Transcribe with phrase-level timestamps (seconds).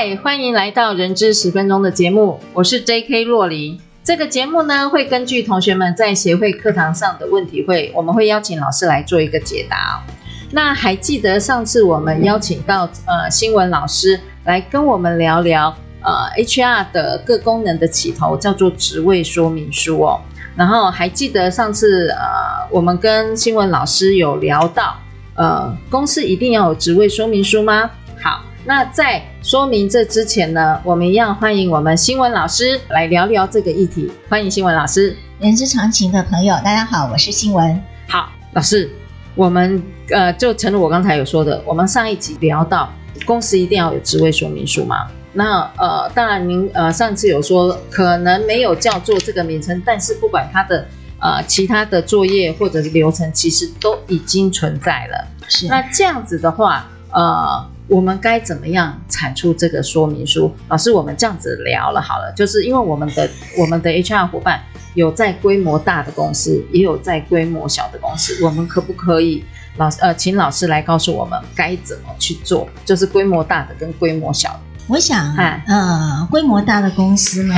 [0.00, 3.24] 嗨，欢迎来到人资十分钟的节目，我是 J.K.
[3.24, 3.80] 洛黎。
[4.04, 10.00] 这个节目呢，会根据同学们在协会课堂上的问题会，我们会邀请老师来做一个解答。
[10.52, 20.20] 那还记得上次我们邀请到呃新闻老师来跟我们聊聊呃 HR 的各功能的起头叫做职位说明书哦。
[20.54, 24.96] 然后还记得上次呃我们跟新闻老师有聊到
[25.34, 27.90] 呃公司一定要有职位说明书吗？
[28.22, 28.44] 好。
[28.68, 34.12] 那在说明这之前呢，我们一样欢迎我们新闻老师来聊聊这个议题。
[34.28, 37.82] 欢迎新闻老师，人之常情的朋友，大家好，我是新闻。
[38.10, 38.90] 好，老师，
[39.34, 42.92] 我们呃，就诚如我刚才有说的，我们上一集聊到
[43.24, 45.06] 公司一定要有职位说明书嘛？
[45.32, 50.86] 那呃，当然您呃上次有说可能没有叫做这个名称，但是不管它的
[51.22, 55.26] 呃其他的作业或者是流程，其实都已经存在了。
[55.48, 57.66] 是，那这样子的话，呃。
[57.88, 60.54] 我们该怎么样产出这个说明书？
[60.68, 64.62] 老师，我们这样子聊了好了，就是因为我们的我们的 HR 伙伴
[64.94, 69.42] 有在规模大的公司，也有在规模小的公司，我们可不可以
[69.78, 72.68] 老师呃，请老师来告诉我们该怎么去做？
[72.84, 74.60] 就是规模大的跟规模小的。
[74.86, 77.54] 我想，呃，规模大的公司呢，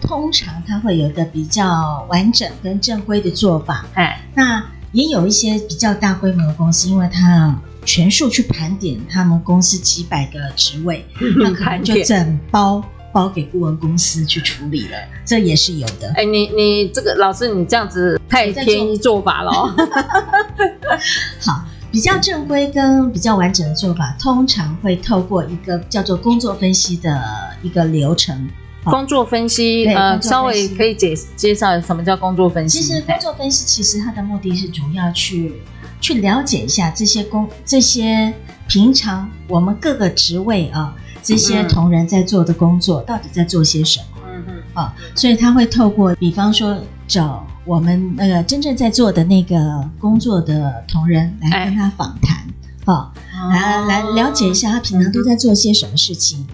[0.00, 3.84] 通常它会有一个比较完整跟正规的做法。
[3.94, 7.58] 哎，那也有一些比较大规模的公司，因为它。
[7.84, 11.04] 全数去盘点他们公司几百个职位，
[11.38, 12.80] 那可能就整包
[13.12, 16.12] 包给顾问公司去处理了，这也是有的。
[16.14, 19.50] 哎，你你这个老师，你这样子太便宜做法了。
[21.44, 27.20] 好，比较正规跟比较完整的做法，通常会透过一个叫做工作分析的
[27.62, 28.48] 一个流程。
[28.84, 32.80] 工作分析，呃，稍微可以介介绍什么叫工作分析？
[32.80, 35.54] 其实工作分析其实它的目的是主要去。
[36.00, 38.34] 去了解一下这些工，这些
[38.66, 44.22] 平常我们各个职位啊，这些同仁在做的工作到底在做些什么？
[44.26, 46.76] 嗯嗯啊，所以他会透过，比方说
[47.06, 52.48] 找我们那个真正在做的那个工作的同仁来跟他访谈，
[52.84, 53.12] 啊，
[53.50, 56.44] 来来了解一下他平常都在做些什么事情，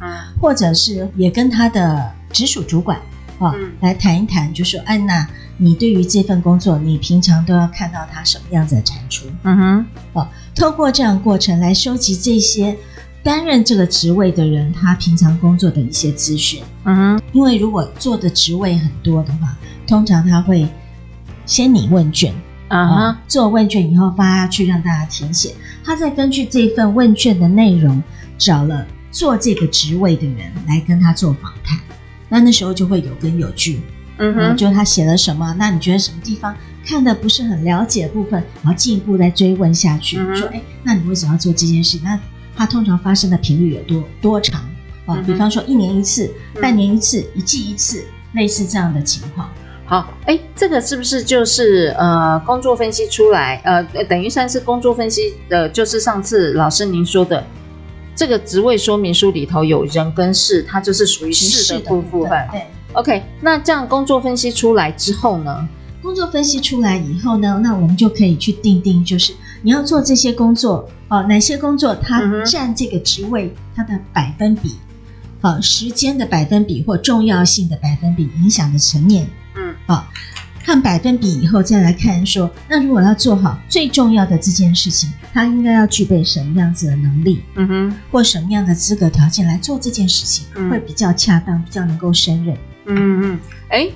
[0.43, 3.01] 或者是也跟他的直属主管
[3.39, 5.29] 啊来谈一谈，就说安娜。
[5.61, 9.27] 你对于这份工作，你平常都要看到他什么样子的产出？
[9.43, 12.77] 嗯哼，哦，透过这样的过程来收集这些
[13.25, 16.63] 担任这个职位的人他平常工作的一些资讯。
[16.85, 20.69] 嗯哼，因为如果做的职位很多的话，通常他会
[21.45, 22.33] 先拟问卷，
[22.69, 23.13] 啊哈、uh huh.
[23.15, 25.53] 哦，做问卷以后发下去让大家填写，
[25.85, 28.01] 他再根据这份问卷的内容
[28.39, 31.77] 找了做这个职位的人来跟他做访谈，
[32.29, 33.81] 那那时候就会有根有据。
[34.21, 35.55] 嗯哼，就他写了什么？
[35.59, 36.53] 那你觉得什么地方
[36.85, 38.43] 看的不是很了解的部分？
[38.63, 42.01] 然后进一步再追问下去，说，哎，那你为什么要做这件事？
[42.03, 42.19] 那
[42.57, 44.61] 它通常发生的频率有多多长？
[45.07, 46.29] 啊、嗯，比方说一年一次、
[46.61, 49.49] 半年一次、一季一次，类似这样的情况。
[49.85, 53.61] 好，哎，这个是不是就是呃工作分析出来？
[53.65, 57.47] 呃，等于算是工作分析的，就是上次老师您说的
[58.19, 62.49] 这个职位说明书里头有人跟事，它就是属于事的部分。
[62.51, 62.67] 对。
[62.95, 65.69] OK，那这样工作分析出来之后呢？
[66.03, 74.75] 工作分析出来以后呢，那我们就可以去定定，就是你要做这些工作哦，哪些工作它占这个职位它的百分比，
[75.41, 80.11] 啊，时间的百分比或重要性的百分比影响的层面，嗯，啊。
[80.69, 92.55] 看百分比以后，再来看说，那如果要做好最重要的这件事情，他应该要具备什么样子的能力，嗯哼，或什么样的资格条件来做这件事情，嗯、会比较恰当，比较能够胜任。
[92.85, 93.39] 嗯嗯，
[93.71, 93.89] 哎，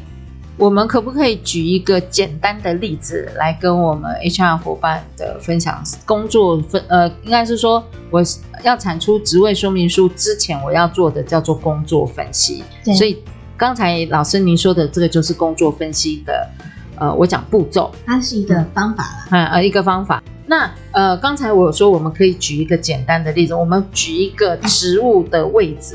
[0.56, 5.84] 我们可不可以举一个简单的例子来跟我们 HR 伙伴的分享？
[6.06, 8.24] 工作分呃，应该是说我
[8.64, 13.18] 要产出职位说明书之前，我要做的叫做工作分析，对所以。
[13.62, 16.50] 刚才老师您说的这个就是工作分析的，
[16.96, 20.20] 呃，我讲步骤，它是一个方法了，嗯，呃，一个方法。
[20.46, 25.94] 那呃，刚才我说我们可以举一个简单的例子，我们举一个职务的位置，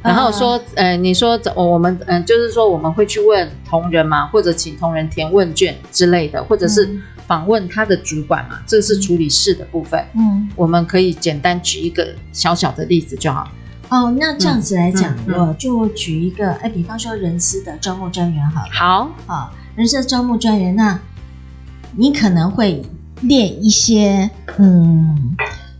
[0.00, 6.88] 然后说，呃，你说我们，嗯、呃，就是说我们会去问同仁嘛，或者请同仁填问卷之类的，或者是
[7.26, 10.00] 访问他的主管嘛，这是处理事的部分。
[10.14, 13.50] 嗯，我们可以简单举一个小小的例子就好。
[13.88, 18.68] 哦，那这样子来讲，嗯嗯、我就举一个，哎，比方说人事的招募专员好了。
[18.72, 20.98] 好，好，人事的招募专员，那
[21.94, 22.82] 你可能会
[23.20, 24.28] 列一些
[24.58, 25.36] 嗯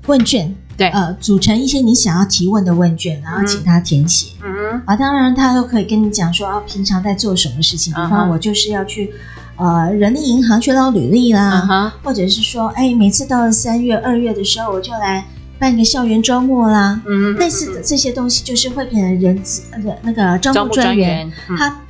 [0.06, 4.28] 问卷，对，呃，组成一些你想要提问的问卷，然后请他填写。
[4.44, 9.12] 嗯啊，当然他都可以跟你讲说啊，平常在做什么事情，比方我就是要去
[9.56, 15.24] 呃人力银行去捞履历啦，或者是说，哎，每次到了三月、二月的时候，我就来。
[15.58, 21.80] 办个校园周末啦，嗯，类似的这些东西，就是会变成人资那个那个招募专员，嗯、他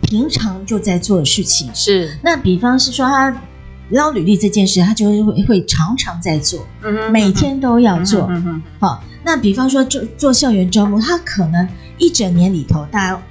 [0.00, 1.70] 平常就在做的事情。
[1.74, 3.42] 是，那比方是说他
[3.90, 8.26] 捞履历这件事，他就会会常常在做，嗯，每天都要做。
[8.30, 11.68] 嗯哼，好，那比方说做做校园招募，他可能
[11.98, 13.22] 一整年里头，大家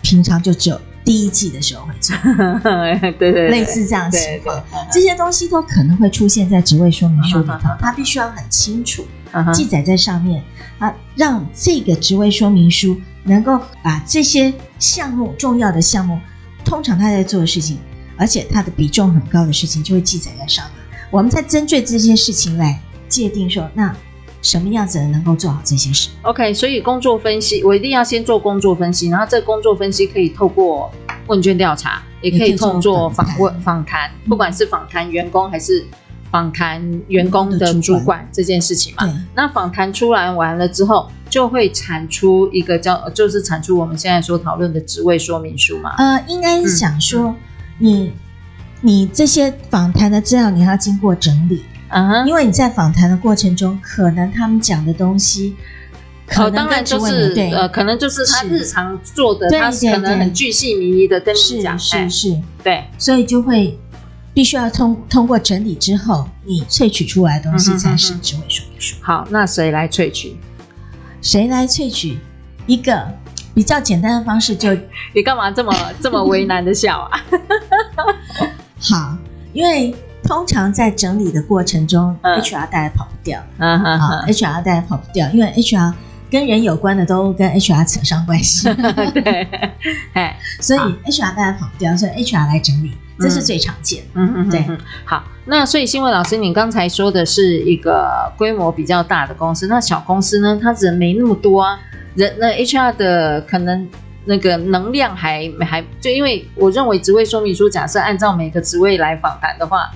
[0.00, 2.16] 平常就只有第一季的时候会做，
[2.62, 9.06] 对，对对，类似这样情况，这些东西都可能会出现在职位说明书里头，它必须要很清楚。
[9.52, 10.40] 记载在上面
[10.78, 16.20] 啊，让这个职位说明书能够把这些项目重要的项目，
[16.64, 17.76] 通常他在做的事情，
[18.16, 20.74] 而且他的比重很高的事情，就会记载在上面。
[21.10, 23.92] 我们在针对这些事情来界定说，那
[24.44, 30.88] 什么样子能够做好这些事？OK，所以工作分析，我一定要先做工作分析，然后这个工作分析可以透过
[31.26, 35.84] 问卷调查，也可以透过访问访谈，不管是访谈员工还是。
[36.30, 45.94] 访谈员工的主管这件事情嘛，那访谈出来完了之后，就会产出一个叫，就是产出我们现在所讨论的职位说明书嘛。
[45.96, 47.36] 呃，应该是想说，嗯、
[47.78, 48.12] 你
[48.80, 55.54] 你这些访谈的资料你要经过整理，嗯哼，因为你在访谈的过程中，可能他们讲的东西，
[56.26, 63.78] 可能、哦、当然就是对呃，可能就是他日常做的，他可能很巨细靡遗的跟你讲，是是是，对，所以就会。
[64.36, 68.96] 必须要通通过整理之后，你萃取出来的东西才是智慧说明书。
[69.00, 70.36] 好，那谁来萃取？
[71.22, 72.18] 谁来萃取？
[72.66, 73.06] 一个
[73.54, 74.82] 比较简单的方式就， 就
[75.14, 75.72] 你干嘛这么
[76.02, 77.24] 这么为难的笑啊？
[78.80, 79.16] 好，
[79.52, 79.94] 因为
[80.26, 83.40] 通常在整理的过程中，嗯，HR 大概跑不掉。
[83.58, 85.92] 嗯哼，好，HR 大概跑不掉，因为 HR
[86.30, 88.72] 跟人有关的都跟 HR 扯上关系。
[89.14, 89.48] 对，
[90.14, 92.92] 哎， 所以 HR 大概跑不掉，所以 HR 来整理。
[93.16, 94.66] 这是最常见的，嗯嗯，对。
[95.04, 100.58] 好，那所以新闻老师，你刚才说的是一个规模比较大的公司，那小公司呢？
[100.60, 101.78] 它人没那么多啊，
[102.16, 103.88] 人那 HR 的可能
[104.24, 109.88] 那个能量还还就因为我认为职位说明书，假设按照每个职位来访谈的话，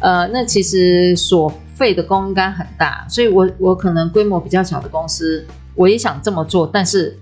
[0.00, 7.16] 呃，那其实所费的工应该很大，所以我我可能规模比较小的公司，我也想这么做，但是。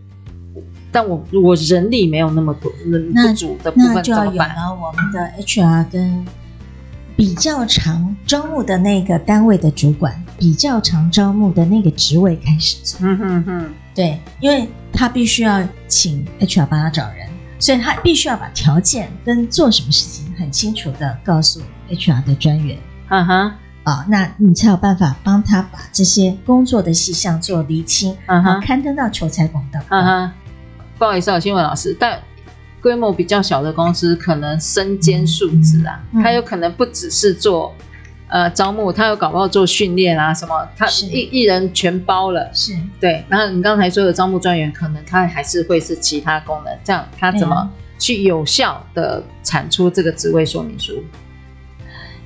[0.90, 6.24] 但我我人力没有那么多，人不足的部分那就要有了我们的 HR 跟
[7.14, 13.06] 比较常招募的那个单位的主管，比较常招募的那个职位开始做。
[13.06, 17.27] 嗯哼哼，对，因为他必须要请 HR 帮他找人，
[17.58, 21.60] 所以他必须要把条件跟做什么事情很清楚的告诉
[21.90, 22.78] HR 的专员。
[23.08, 23.52] 嗯哼，
[23.84, 29.80] 啊，那你才有办法帮他把这些工作的细项做厘清，嗯哼，刊登到求才广道。
[29.88, 30.32] 嗯哼。
[30.98, 32.20] 不好意思啊，新闻老师，但
[32.80, 37.74] 规模比较小的公司可能身兼数职啊，他、嗯、有可能不只是做
[38.28, 42.48] 呃招募，他有搞不好做训练啊什么，他一一人全包了。
[42.52, 42.74] 是。
[43.00, 47.68] 对，然后你刚才说的招募专员，可能他还是会是其他功能，这样他怎么
[47.98, 51.02] 去有效的产出这个职位说明书？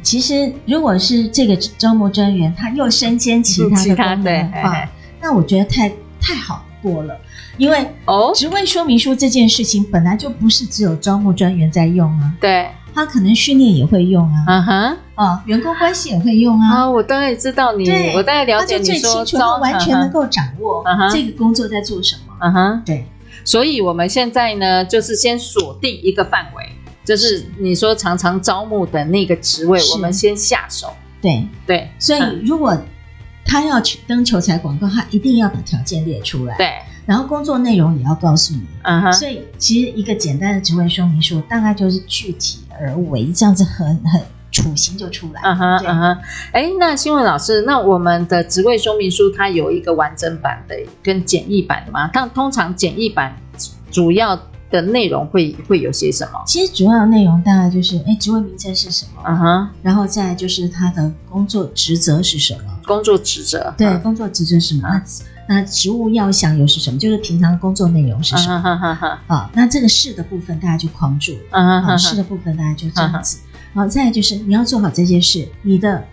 [0.02, 4.88] 其实，如果是这个招募专员，他又身兼其他的 功能的话，
[5.21, 5.88] 那我觉得太
[6.21, 7.16] 太好过了。
[7.56, 23.06] 因为哦，职位说明书这件事情本来就不是只有招募专员在用啊，对，他可能训练也会用啊，嗯哼，啊，员工关系也会用啊，啊，我大概知道你，对我大概了解你说，他就最清楚，他完全能够掌握这个工作在做什么，嗯哼，对，
[23.44, 26.72] 所以我们现在呢，就是先锁定一个范围，
[27.04, 30.88] 就是你说常常招募的那个职位，我们先下手，
[31.20, 31.46] 对。
[31.66, 32.76] 对，所以如果
[33.44, 36.70] 他要去登求财广告，他一定要把条件列出来，对。
[37.04, 46.19] 然后工作内容也要告诉你，嗯哼，所以其实一个简单的职位说明书，大概就是具体而为，这样子很很雏形就出来，嗯哼，嗯哼，
[46.52, 52.11] 哎，那新闻老师，那我们的职位说明书它有一个完整版的跟简易版的吗？
[52.12, 53.35] 但通常简易版
[53.91, 54.38] 主要
[54.71, 56.43] 的内容会会有些什么？
[56.47, 59.23] 其实主要的内容大概就是，哎，职位名称是什么？
[59.26, 62.64] 嗯哼，然后再来就是他的工作职责是什么？
[62.85, 65.02] 工作职责，对，工作职责是什么？
[65.49, 66.99] 那职务要项又是什么？
[66.99, 68.54] 就是平常的工作内容是什么？
[68.54, 69.18] 啊、uh -huh, uh -huh.
[69.34, 71.38] 哦，那这个是的部分大家就框住了。
[71.50, 71.99] 啊、uh uh.
[71.99, 73.40] 是的部分大家就这样子。
[73.75, 76.06] 好、uh 再来就是你要做好这些事，你的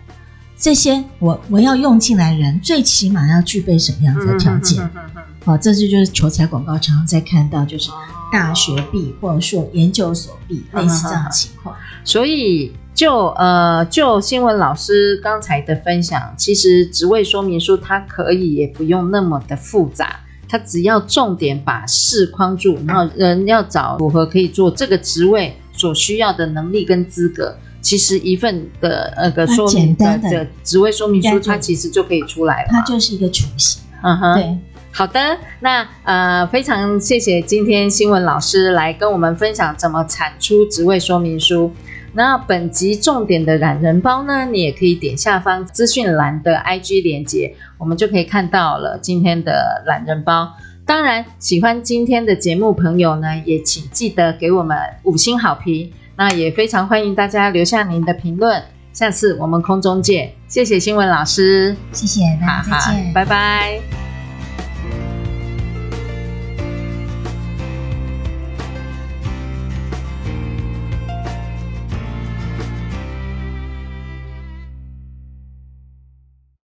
[0.56, 4.82] 这些我我要用进来人，最起码要具备什么样子的条件？
[4.82, 5.54] 好、uh -huh, uh -huh.
[5.54, 7.90] 哦，这就就是求财广告常常在看到，就是
[8.32, 10.82] 大学毕或者说研究所毕，uh.
[10.82, 11.74] 类似这样的情况。
[11.74, 11.78] Uh.
[12.04, 12.72] 所以。
[13.00, 33.80] 就呃，就新闻老师刚才的分享，其实职位说明书它可以也不用那么的复杂，它只要重点把事框住，然后人要找符合可以做这个职位所需要的能力跟资格，其实一份的那个说明的的职位说明书，它其实就可以出来了，它就是一个雏形。
[34.02, 34.58] 嗯哼，对，
[34.92, 41.72] 好的，那呃，非常谢谢今天新闻老师来跟我们分享怎么产出职位说明书。
[42.12, 50.52] 那本集重点的懒人包呢，你也可以点下方资讯栏的 IG 连接，我们就可以看到了今天的懒人包。
[50.84, 55.92] 当然，喜欢今天的节目朋友呢，也请记得给我们五星好评。
[56.16, 58.62] 那也非常欢迎大家留下您的评论。
[58.92, 64.09] 下次我们空中见，谢谢新闻老师，谢谢，大家再见，拜拜。